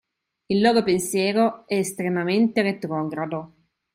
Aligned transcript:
il 0.47 0.61
loro 0.61 0.81
pensiero 0.81 1.67
è 1.67 1.75
estremamente 1.75 2.63
retrogrado. 2.63 3.53